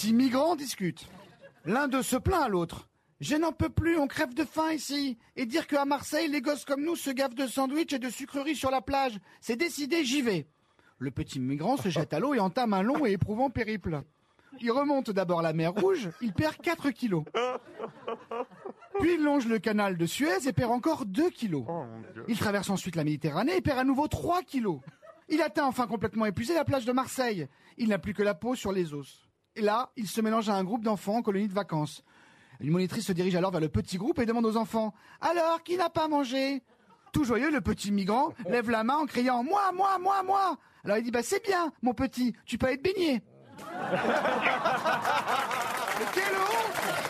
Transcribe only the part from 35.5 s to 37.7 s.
qui n'a pas mangé? Tout joyeux, le